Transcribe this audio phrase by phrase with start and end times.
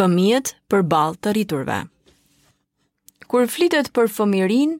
[0.00, 1.78] fëmijët për balë të rriturve.
[3.28, 4.70] Kur flitet për fëmirin,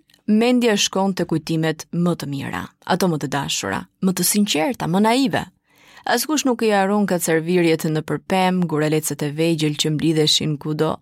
[0.40, 5.02] mendja shkon të kujtimet më të mira, ato më të dashura, më të sinqerta, më
[5.04, 5.42] naive.
[6.08, 10.94] Askush nuk i arun ka servirjet në përpem, gurelecet e vejgjel që mblidheshin kudo,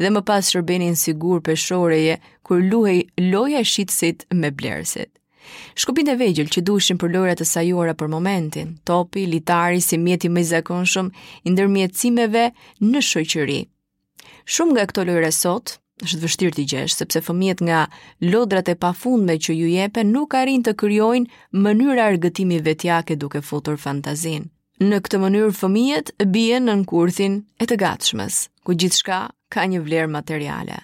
[0.00, 2.16] dhe më pas shërbenin sigur për shoreje,
[2.48, 5.12] kur luhej loja shitësit me blersit.
[5.78, 10.26] Shkupin e vejgjel që dushin për lojrat e sajora për momentin, topi, litari, si mjeti
[10.26, 11.12] me zakonshëm,
[11.46, 12.42] indër mjetësimeve
[12.82, 13.60] në shëqëri,
[14.54, 15.70] Shumë nga këto lojëra sot
[16.06, 17.80] është vështirë t'i gjesh, sepse fëmijet nga
[18.34, 23.80] lodrat e pafundme që ju jepe nuk arin të kryojnë mënyra argëtimi vetjake duke futur
[23.86, 24.46] fantazin.
[24.86, 29.20] Në këtë mënyrë fëmijet bie në nënkurthin e të gatshmes, ku gjithë shka
[29.56, 30.82] ka një vlerë materiale.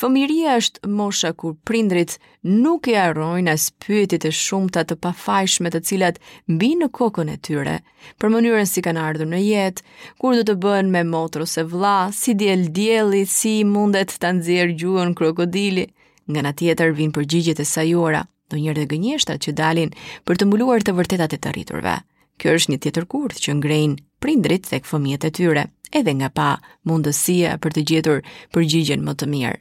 [0.00, 2.14] Fëmiria është mosha kur prindrit
[2.62, 6.16] nuk e arrojnë as pyetjet e shumta të pafajshme të cilat
[6.54, 7.74] mbi në kokën e tyre,
[8.18, 9.82] për mënyrën si kanë ardhur në jetë,
[10.22, 14.72] kur do të bëhen me motër ose vëlla, si djel dielli, si mundet ta nxjerr
[14.80, 15.84] gjuhën krokodili,
[16.30, 19.92] nga ana tjetër vin përgjigjet e sajuara, ndonjëherë dhe gënjeshtat që dalin
[20.26, 21.98] për të mbuluar të vërtetat e të rriturve.
[22.40, 25.66] Kjo është një tjetër kurth që ngrejnë prindrit tek fëmijët e tyre,
[26.00, 26.48] edhe nga pa
[26.88, 28.24] mundësia për të gjetur
[28.56, 29.60] përgjigjen më të mirë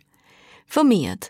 [0.71, 1.25] fëmijët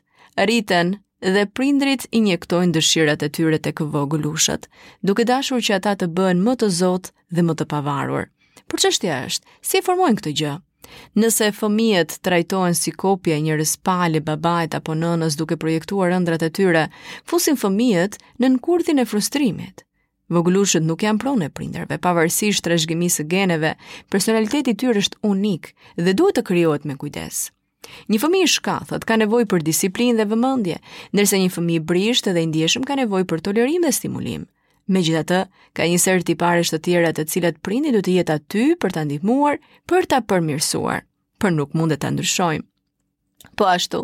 [0.45, 0.91] rriten
[1.33, 4.67] dhe prindrit injektojnë dëshirat e tyre tek vogulushët,
[5.05, 8.27] duke dashur që ata të bëhen më të zotë dhe më të pavarur.
[8.69, 10.53] Por çështja është, si e formojnë këtë gjë?
[11.21, 16.85] Nëse fëmijët trajtohen si kopje një rëspali babajt apo nënës duke projektuar ëndrat e tyre,
[17.29, 19.85] fusin fëmijët në nënkurthin e frustrimit.
[20.31, 23.75] Voglushët nuk janë pronë e prinderve, pavarësisht të rëshgjimi së geneve,
[24.11, 25.73] personaliteti tyre është unik
[26.07, 27.49] dhe duhet të kryohet me kujdesë.
[28.11, 30.75] Një fëmi i shkathët ka nevoj për disiplin dhe vëmëndje,
[31.17, 34.43] nërse një fëmi i brisht dhe ndjeshëm ka nevoj për tolerim dhe stimulim.
[34.91, 35.39] Me gjitha të,
[35.79, 39.05] ka një sërë pare të tjera të cilat prindi du të jetë aty për të
[39.09, 39.57] ndihmuar,
[39.89, 41.01] për të përmirësuar,
[41.41, 42.65] për nuk mund të ndryshojmë.
[43.57, 44.03] Po ashtu,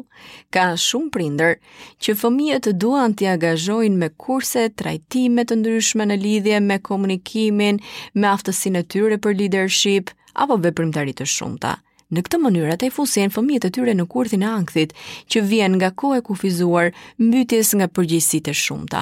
[0.55, 1.53] ka shumë prinder
[2.01, 7.79] që fëmijët të duan të agazhojnë me kurse, trajtime të ndryshme në lidhje me komunikimin,
[8.17, 10.09] me aftësine e tyre për leadership,
[10.45, 11.75] apo veprimtari të shumëta.
[11.75, 11.75] ta.
[12.15, 14.93] Në këtë mënyrë ata i fusin fëmijët e tyre në kurthin e ankthit,
[15.33, 19.01] që vjen nga koha e kufizuar, mbytjes nga përgjegjësitë e shumta.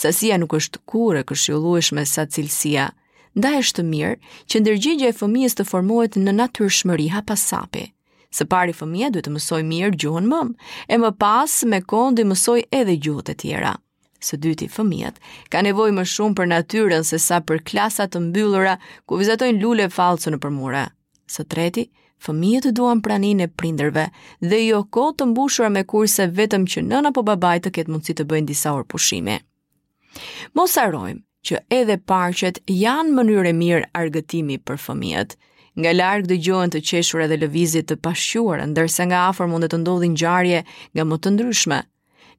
[0.00, 2.86] Sasia nuk është kurrë e këshillueshme sa cilësia.
[3.36, 4.16] Ndaj është të mirë
[4.50, 7.84] që ndërgjegjja e fëmijës të formohet në natyrshmëri hapasapi.
[8.32, 10.54] Së pari fëmija duhet të mësoj mirë gjuhën mëm,
[10.96, 13.74] e më pas me kohë të mësoj edhe gjuhët e tjera.
[14.24, 15.20] Së dyti fëmijët
[15.52, 20.32] ka nevojë më shumë për natyrën sesa për klasa të mbyllura ku vizatojnë lule fallcu
[20.32, 20.86] nëpër mure.
[21.32, 21.82] Së treti,
[22.26, 24.02] fëmijët duan praninë e prindërve
[24.50, 28.16] dhe jo kohë të mbushur me kurse vetëm që nëna apo babai të ketë mundësi
[28.18, 29.36] të bëjnë disa orë pushimi.
[30.58, 35.32] Mos harojmë që edhe parqet janë mënyrë e mirë argëtimi për fëmijët.
[35.80, 40.12] Nga larg dëgjohen të qeshura dhe lëvizje të pashquara, ndërsa nga afër mund të ndodhin
[40.12, 40.58] ngjarje
[40.94, 41.78] nga më të ndryshme.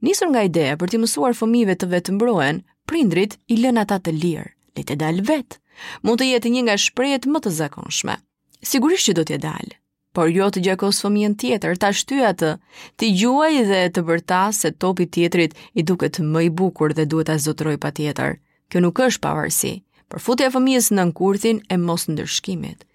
[0.05, 4.13] Nisur nga ideja për të mësuar fëmijëve të vetë mbrohen, prindrit i lënë ata të
[4.21, 5.59] lirë, le të dalë vetë.
[6.05, 8.17] Mund të jetë një nga shprehjet më të zakonshme
[8.63, 9.75] sigurisht që do t'ja dalë,
[10.15, 12.51] por jo të gjakos fëmijën tjetër, ta shtyja të,
[12.97, 17.33] t'i gjuaj dhe të bërta se topi tjetrit i duket më i bukur dhe duhet
[17.33, 18.37] a zotroj pa tjetër.
[18.69, 19.73] Kjo nuk është pavarësi,
[20.09, 22.85] për futja fëmijës në nënkurthin e mos ndërshkimit.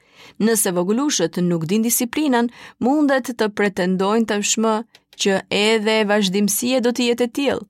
[0.44, 2.48] Nëse vogulushët nuk din disiplinën,
[2.82, 4.76] mundet të pretendojnë të shmë
[5.18, 7.62] që edhe vazhdimësie do të jetë tjilë,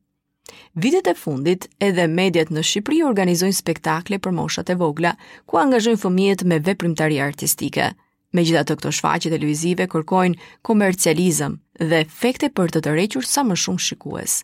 [0.75, 5.15] Vitet e fundit, edhe mediat në Shqipëri organizojnë spektakle për moshat e vogla,
[5.51, 7.89] ku angazhojnë fëmijet me veprimtari artistike.
[8.37, 11.59] Me gjitha të këto e televizive kërkojnë komercializëm
[11.91, 14.39] dhe efekte për të requr sa më shumë shikues.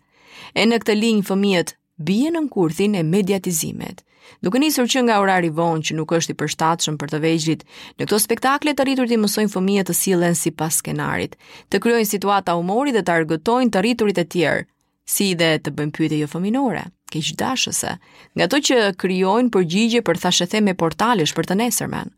[0.55, 1.75] E në këtë linjë fëmijet
[2.09, 4.03] bie në kurthin e mediatizimet.
[4.41, 7.65] Duke nisur që nga orari vonë që nuk është i përshtatshëm për të vegjlit,
[8.01, 11.37] në këto spektakle të rriturit i mësojnë fëmijët të sillen sipas skenarit,
[11.71, 14.65] të krijojnë situata humori dhe të argëtojnë të rriturit e tjerë,
[15.05, 17.91] si dhe të bëjmë pyetje jo fëminore, keq dashëse,
[18.39, 22.13] nga ato që krijojnë përgjigje për thashë theme portalesh për të nesërmen.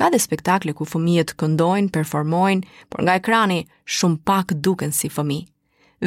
[0.00, 3.60] Ka dhe spektakle ku fëmijët këndojnë, performojnë, por nga ekrani
[3.98, 5.46] shumë pak duken si fëmijë.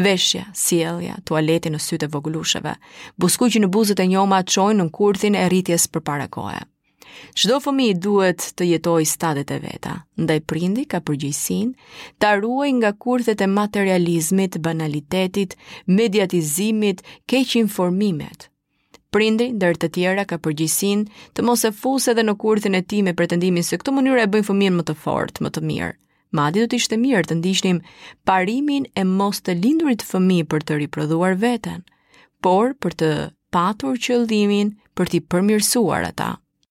[0.05, 2.73] Veshja, sjellja, tualeti në sytë e vogulusheve,
[3.21, 6.63] buskuqi në buzët e njoma çojnë në kurthin e rritjes përpara kohe.
[7.39, 9.91] Çdo fëmijë duhet të jetojë stadet e veta,
[10.25, 11.89] ndaj prindi ka përgjegjësinë
[12.23, 15.53] ta ruajë nga kurthet e materializmit, banalitetit,
[15.99, 18.47] mediatizimit, keq informimet.
[19.15, 23.03] Prindi ndër të tjera ka përgjegjësinë të mos e fusë edhe në kurthin e tij
[23.07, 25.93] me pretendimin se këtë mënyrë e bën fëmijën më të fortë, më të mirë.
[26.35, 27.77] Madje do të ishte mirë të ndiqnim
[28.27, 31.85] parimin e mos të lindurit fëmijë për të riprodhuar veten,
[32.43, 33.11] por për të
[33.55, 36.33] patur qëllimin për të përmirësuar ata.